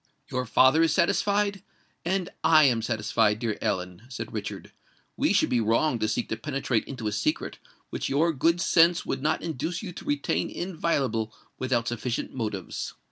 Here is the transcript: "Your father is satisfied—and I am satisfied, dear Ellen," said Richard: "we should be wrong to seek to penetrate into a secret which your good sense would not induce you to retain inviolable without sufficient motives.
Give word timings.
"Your 0.31 0.47
father 0.47 0.81
is 0.81 0.91
satisfied—and 0.95 2.29
I 2.43 2.63
am 2.63 2.81
satisfied, 2.81 3.37
dear 3.37 3.55
Ellen," 3.61 4.01
said 4.09 4.33
Richard: 4.33 4.71
"we 5.15 5.31
should 5.31 5.49
be 5.49 5.61
wrong 5.61 5.99
to 5.99 6.07
seek 6.07 6.27
to 6.29 6.37
penetrate 6.37 6.85
into 6.87 7.05
a 7.07 7.11
secret 7.11 7.59
which 7.91 8.09
your 8.09 8.33
good 8.33 8.59
sense 8.61 9.05
would 9.05 9.21
not 9.21 9.43
induce 9.43 9.83
you 9.83 9.91
to 9.93 10.05
retain 10.05 10.49
inviolable 10.49 11.31
without 11.59 11.87
sufficient 11.87 12.33
motives. 12.33 12.95